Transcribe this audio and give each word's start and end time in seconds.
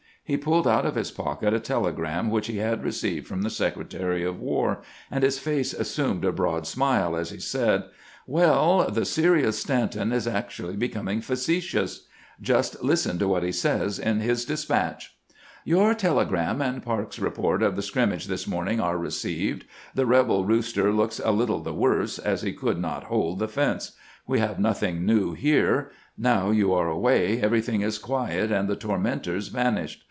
He 0.23 0.37
pulled 0.37 0.65
out 0.67 0.85
of 0.85 0.95
his 0.95 1.11
pocket 1.11 1.53
a 1.53 1.59
telegram 1.59 2.29
which 2.29 2.47
he 2.47 2.55
had 2.59 2.85
received 2.85 3.27
from 3.27 3.41
the 3.41 3.49
Secretary 3.49 4.23
of 4.23 4.39
War, 4.39 4.81
and 5.09 5.25
his 5.25 5.37
face 5.37 5.73
assumed 5.73 6.23
a 6.23 6.31
broad 6.31 6.65
smile 6.65 7.17
as 7.17 7.31
he 7.31 7.39
said:" 7.41 7.83
Well, 8.27 8.89
the 8.89 9.03
serious 9.03 9.59
Stanton 9.59 10.13
is 10.13 10.27
actually 10.27 10.77
becoming 10.77 11.19
facetious. 11.19 12.07
Just 12.39 12.75
410 12.75 12.79
CAMPAIGNING 12.79 12.89
WITH 12.89 12.89
GRANT 12.89 12.89
listen 12.89 13.19
to 13.19 13.27
what 13.27 13.43
lie 13.81 13.87
says 13.89 13.99
in 13.99 14.19
his 14.21 14.45
despatch:' 14.45 15.17
Your 15.75 15.93
telegram 15.93 16.61
and 16.61 16.81
Parke's 16.81 17.19
report 17.19 17.61
of 17.61 17.75
the 17.75 17.81
scrimmage 17.81 18.27
this 18.27 18.47
morning 18.47 18.79
are 18.79 18.97
received. 18.97 19.65
The 19.95 20.05
rebel 20.05 20.45
rooster 20.45 20.93
looks 20.93 21.19
a 21.19 21.31
little 21.31 21.59
the 21.59 21.73
worse, 21.73 22.17
as 22.17 22.41
he 22.41 22.53
could 22.53 22.79
not 22.79 23.05
hold 23.05 23.39
the 23.39 23.49
fence. 23.49 23.97
We 24.25 24.39
have 24.39 24.59
nothing 24.61 25.05
new 25.05 25.33
here. 25.33 25.91
Now 26.17 26.51
you 26.51 26.73
are 26.73 26.87
away, 26.87 27.41
everything 27.41 27.81
is 27.81 27.97
quiet 27.97 28.49
and 28.49 28.69
the 28.69 28.77
tormen 28.77 29.21
tors 29.21 29.49
vanished. 29.49 29.99